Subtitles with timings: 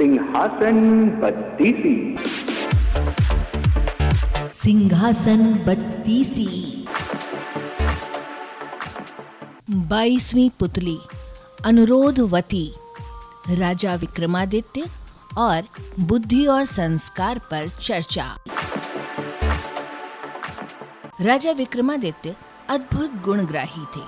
[0.00, 2.16] सिंहासन बत्तीसी।
[4.54, 6.86] सिंहासन बत्तीसी।
[9.70, 10.98] बाईसवीं पुतली,
[11.64, 12.74] अनुरोधवती,
[13.50, 14.84] राजा विक्रमादित्य
[15.38, 15.62] और
[16.00, 18.36] बुद्धि और संस्कार पर चर्चा।
[21.20, 22.36] राजा विक्रमादित्य
[22.68, 24.04] अद्भुत गुणग्राही थे।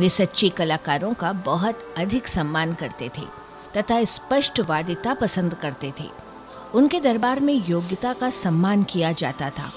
[0.00, 3.47] वे सच्चे कलाकारों का बहुत अधिक सम्मान करते थे।
[3.78, 6.08] तथा स्पष्ट वादिता पसंद करते थे।
[6.74, 9.70] उनके दरबार में योग्यता का सम्मान किया जाता था।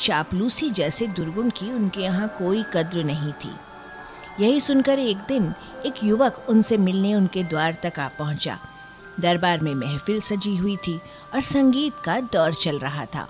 [0.00, 3.54] चापलूसी जैसे दुर्गुण की उनके यहाँ कोई कद्र नहीं थी।
[4.40, 5.52] यही सुनकर एक दिन
[5.86, 8.58] एक युवक उनसे मिलने उनके द्वार तक आ पहुँचा।
[9.20, 10.96] दरबार में महफिल सजी हुई थी
[11.34, 13.28] और संगीत का दौर चल रहा था।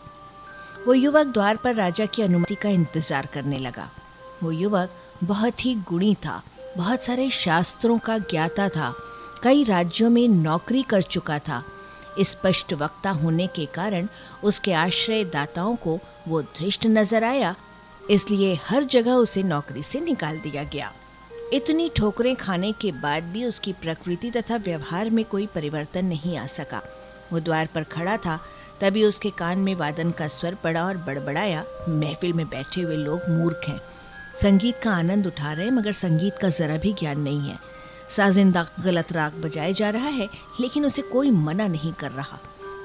[0.86, 3.88] वो युवक द्वार पर राजा की अनुमति का इंतज़ार करने लगा।
[4.42, 4.90] वो युवक
[5.24, 6.42] बहुत ही गुणी था,
[6.76, 8.94] बहुत सारे शास्त्रों का ज्ञाता था।
[9.44, 11.62] कई राज्यों में नौकरी कर चुका था।
[12.20, 14.08] स्पष्ट वक्ता होने के कारण
[14.44, 17.54] उसके आश्रय दाताओं को वो धृष्ट नज़र आया।
[18.10, 20.92] इसलिए हर जगह उसे नौकरी से निकाल दिया गया।
[21.52, 26.46] इतनी ठोकरें खाने के बाद भी उसकी प्रकृति तथा व्यवहार में कोई परिवर्तन नहीं आ
[26.46, 26.82] सका।
[27.32, 28.38] वो द्वार पर खड़ा था,
[28.80, 33.28] तभी उसके कान में वादन का स्वर पड़ा और बड़बड़ाया, महफिल में बैठे हुए लोग
[33.28, 33.80] मूर्ख हैं।
[34.42, 37.73] संगीत का आनंद उठा रहे मगर संगीत का जरा भी ज्ञान नहीं है।
[38.10, 40.28] साजिंदा गलत राग बजाए जा रहा है,
[40.60, 42.38] लेकिन उसे कोई मना नहीं कर रहा।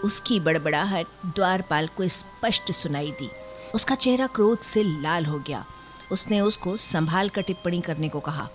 [0.04, 3.30] उसकी बड़बड़ाहट द्वारपाल को स्पष्ट सुनाई दी।
[3.76, 5.66] उसका चेहरा क्रोध से लाल हो गया।
[6.12, 8.48] उसने उसको संभाल कर टिप्पणी करने को कहा।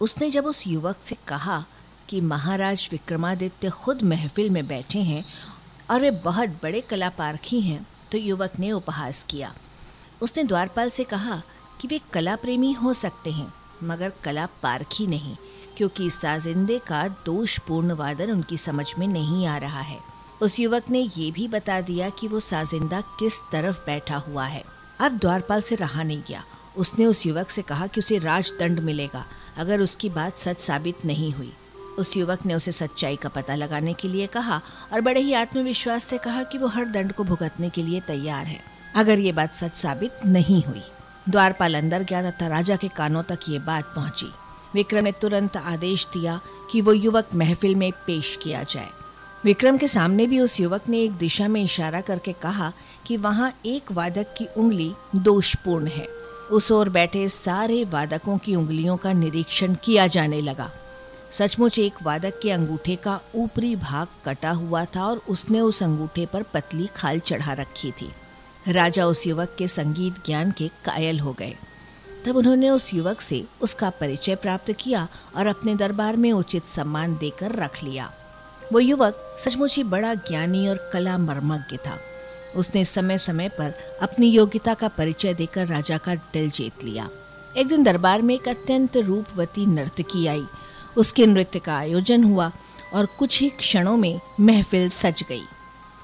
[0.00, 1.64] उसने जब उस युवक से कहा
[2.08, 5.24] कि महाराज विक्रमादित्य खुद महफिल में बैठे हैं
[5.90, 9.52] और वे बहुत बड़े कलापारखी हैं तो युवक ने उपहास किया।
[10.22, 11.42] उसने द्वारपाल से कहा
[11.80, 13.52] कि वे कला प्रेमी हो सकते हैं,
[13.82, 15.36] मगर कला पारखी नहीं।
[15.76, 19.98] क्योंकि साजिंदे का दोषपूर्ण वादन उनकी समझ में नहीं आ रहा है।
[20.42, 24.62] उस युवक ने ये भी बता दिया कि वो साजिंदा किस तरफ़ बैठा हुआ है।
[25.00, 26.44] अब द्वारपाल से रहा नहीं गया।
[26.76, 29.24] उसने उस युवक से कहा कि उसे राजदंड मिलेगा,
[29.56, 31.52] अगर उसकी बात सच साबित नहीं हुई।
[31.98, 34.60] उस युवक ने उसे सच्चाई का पता लगाने के लिए कहा
[34.92, 38.46] और बड़े ही आत्मविश्वास से कहा कि वो हर दंड को भुगतने के लिए तैयार
[38.46, 38.60] है,
[38.96, 40.82] अगर ये बात सच साबित नहीं हुई।
[41.28, 44.30] द्वारपाल अंदर गया तथा राजा के कानों तक ये बात पहुँची।
[44.74, 46.40] विक्रम ने तुरंत आदेश दिया
[46.70, 48.88] कि वो युवक महफिल में पेश किया जाए।
[49.44, 52.72] विक्रम के सामने भी उस युवक ने एक दिशा में इशारा करके कहा
[53.06, 56.06] कि वहाँ एक वादक की उंगली दोषपूर्ण है।
[56.50, 60.70] उस ओर बैठे सारे वादकों की उंगलियों का निरीक्षण किया जाने लगा।
[61.32, 66.26] सचमुच एक वादक के अंगूठे का ऊपरी भाग कटा हुआ था और उसने उस अंगूठे
[66.26, 68.12] पर पतली खाल चढ़ा रखी थी।
[68.68, 71.56] राजा उस युवक के संगीत ज्ञान के कायल हो गए।
[72.26, 77.16] तब उन्होंने उस युवक से उसका परिचय प्राप्त किया और अपने दरबार में उचित सम्मान
[77.16, 78.12] देकर रख लिया।
[78.72, 81.98] वो युवक सचमुच ही बड़ा ज्ञानी और कला मर्मज्ञ था।
[82.56, 87.08] उसने समय समय पर अपनी योग्यता का परिचय देकर राजा का दिल जीत लिया।
[87.56, 90.44] एक दिन दरबार में एक अत्यंत रूपवती नर्तकी आई।
[90.96, 92.52] उसके नृत्य का आयोजन हुआ
[92.94, 95.42] और कुछ ही क्षणों में महफिल सज गई।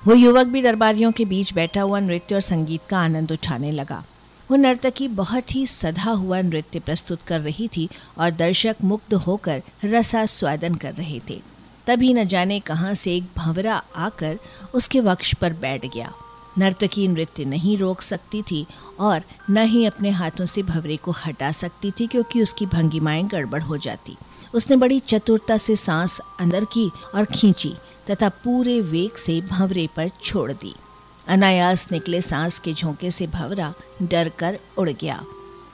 [0.07, 4.05] वो युवक भी दरबारियों के बीच बैठा हुआ नृत्य और संगीत का आनंद उठाने लगा।
[4.51, 7.89] वो नर्तकी बहुत ही सधा हुआ नृत्य प्रस्तुत कर रही थी
[8.19, 11.43] और दर्शक मुग्ध होकर रसास्वादन कर रहे थे।
[11.87, 14.39] तभी न जाने कहाँ से एक भंवरा आकर
[14.75, 16.13] उसके वक्ष पर बैठ गया।
[16.59, 18.67] नर्तकी नृत्य नहीं रोक सकती थी
[18.99, 23.63] और न ही अपने हाथों से भंवरे को हटा सकती थी क्योंकि उसकी भंगिमाएँ गड़बड़
[23.63, 24.17] हो जाती।
[24.55, 27.75] उसने बड़ी चतुरता से सांस अंदर की और खींची
[28.11, 30.75] तथा पूरे वेग से भंवरे पर छोड़ दी।
[31.29, 35.25] अनायास निकले सांस के झोंके से भवरा डर कर उड़ गया।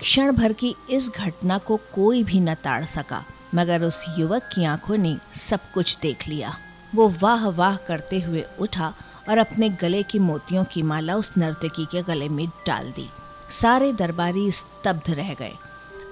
[0.01, 4.65] क्षण भर की इस घटना को कोई भी न ताड़ सका, मगर उस युवक की
[4.65, 6.57] आँखों ने सब कुछ देख लिया।
[6.95, 8.95] वो वाह वाह करते हुए उठा
[9.29, 13.09] और अपने गले की मोतियों की माला उस नर्तकी के गले में डाल दी।
[13.51, 15.53] सारे दरबारी स्तब्ध रह गए।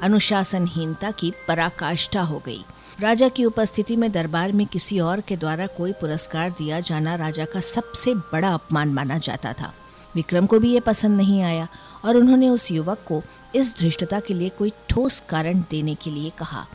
[0.02, 2.64] अनुशासनहीनता की पराकाष्ठा हो गई।
[3.00, 7.44] राजा की उपस्थिति में दरबार में किसी और के द्वारा कोई पुरस्कार दिया जाना राजा
[7.44, 9.74] का सबसे बड़ा अपमान माना जाता था।
[10.14, 11.68] विक्रम को भी ये पसंद नहीं आया
[12.04, 13.22] और उन्होंने उस युवक को
[13.54, 16.66] इस धृष्टता के लिए कोई ठोस कारण देने के लिए कहा।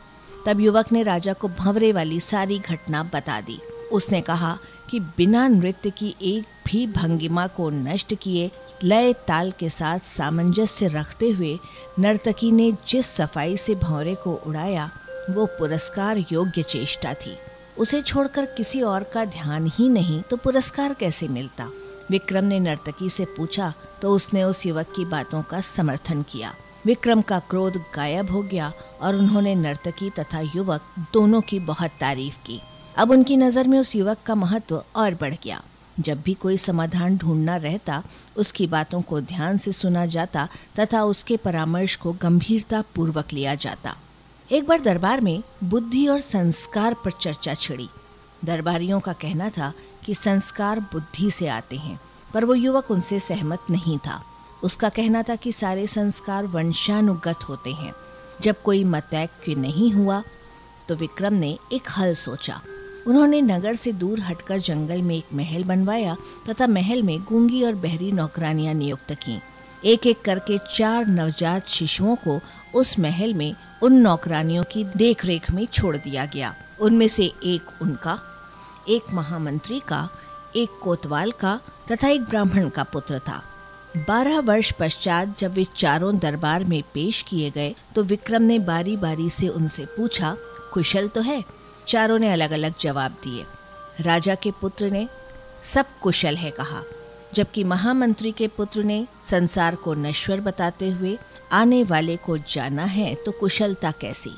[0.46, 3.60] तब युवक ने राजा को भंवरे वाली सारी घटना बता दी।
[3.92, 4.58] उसने कहा
[4.90, 8.50] कि बिना नृत्य की एक भी भंगिमा को नष्ट किए
[8.84, 11.58] लय ताल के साथ सामंजस्य रखते हुए
[11.98, 14.90] नर्तकी ने जिस सफ़ाई से भौरे को उड़ाया,
[15.30, 17.36] वो पुरस्कार योग्य चेष्टा थी।
[17.78, 21.70] उसे छोड़कर किसी और का ध्यान ही नहीं तो पुरस्कार कैसे मिलता?
[22.10, 26.54] विक्रम ने नर्तकी से पूछा तो उसने उस युवक की बातों का समर्थन किया।
[26.86, 30.82] विक्रम का क्रोध गायब हो गया और उन्होंने नर्तकी तथा युवक
[31.12, 32.60] दोनों की बहुत तारीफ़ की।
[32.98, 35.62] अब उनकी नज़र में उस युवक का महत्व और बढ़ गया।
[36.00, 38.02] जब भी कोई समाधान ढूंढना रहता,
[38.36, 40.48] उसकी बातों को ध्यान से सुना जाता
[40.78, 43.94] तथा उसके परामर्श को गंभीरता पूर्वक लिया जाता।
[44.50, 47.88] एक बार दरबार में बुद्धि और संस्कार पर चर्चा छिड़ी।
[48.44, 49.72] दरबारियों का कहना था
[50.04, 51.98] कि संस्कार बुद्धि से आते हैं,
[52.34, 54.22] पर वो युवक उनसे सहमत नहीं था।
[54.62, 57.92] उसका कहना था कि सारे संस्कार वंशानुगत होते हैं।
[58.40, 60.22] जब कोई मतैक्य नहीं हुआ
[60.88, 62.60] तो विक्रम ने एक हल सोचा।
[63.08, 66.16] उन्होंने नगर से दूर हटकर जंगल में एक महल बनवाया
[66.48, 69.40] तथा महल में गूँगी और बहरी नौकरानियाँ नियुक्त की।
[69.84, 72.40] एक एक करके चार नवजात शिशुओं को
[72.74, 78.18] उस महल में उन नौकरानियों की देखरेख में छोड़ दिया गया। उनमें से एक उनका,
[78.88, 80.08] एक महामंत्री का,
[80.56, 83.42] एक कोतवाल का तथा एक ब्राह्मण का पुत्र था।
[83.98, 88.96] बारह वर्ष पश्चात जब वे चारों दरबार में पेश किए गए तो विक्रम ने बारी
[88.96, 90.36] बारी से उनसे पूछा,
[90.72, 91.42] कुशल तो है?
[91.88, 93.44] चारों ने अलग अलग जवाब दिए।
[94.00, 95.08] राजा के पुत्र ने,
[95.64, 96.82] सब कुशल है, कहा,
[97.34, 101.18] जबकि महामंत्री के पुत्र ने, संसार को नश्वर बताते हुए,
[101.52, 104.30] आने वाले को जाना है तो कुशलता कैसी?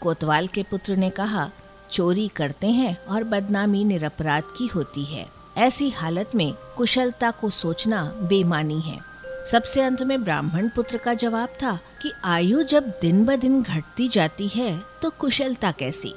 [0.00, 1.50] कोतवाल के पुत्र ने कहा,
[1.90, 5.26] चोरी करते हैं और बदनामी निरपराध की होती है।
[5.56, 8.98] ऐसी हालत में कुशलता को सोचना बेमानी है।
[9.52, 14.08] सबसे अंत में ब्राह्मण पुत्र का जवाब था कि आयु जब दिन ब दिन घटती
[14.08, 16.14] जाती है तो कुशलता कैसी?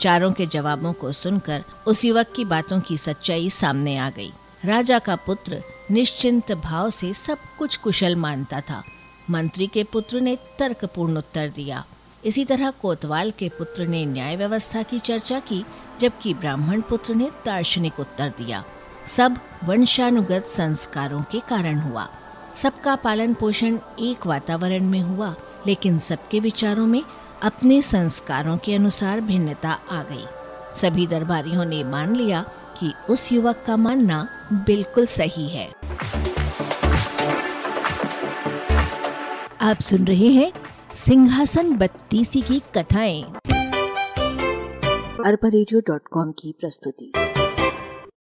[0.00, 4.32] चारों के जवाबों को सुनकर उस युवक की बातों की सच्चाई सामने आ गई।
[4.64, 8.82] राजा का पुत्र निश्चिंत भाव से सब कुछ कुशल मानता था।
[9.30, 11.84] मंत्री के पुत्र ने तर्कपूर्ण उत्तर दिया।
[12.24, 15.64] इसी तरह कोतवाल के पुत्र ने न्याय व्यवस्था की चर्चा की,
[16.00, 18.64] जबकि ब्राह्मण पुत्र ने दार्शनिक उत्तर दिया।
[19.06, 22.08] सब वंशानुगत संस्कारों के कारण हुआ।
[22.56, 25.34] सबका पालन पोषण एक वातावरण में हुआ,
[25.66, 27.02] लेकिन सबके विचारों में
[27.44, 30.26] अपने संस्कारों के अनुसार भिन्नता आ गई।
[30.80, 32.42] सभी दरबारियों ने मान लिया
[32.80, 35.72] कि उस युवक का मानना बिल्कुल सही है।
[39.60, 40.52] आप सुन रहे हैं
[40.94, 43.22] सिंहासन बत्तीसी की कथाएँ।
[45.24, 45.48] अरबा
[46.16, 47.12] की प्रस्तुति।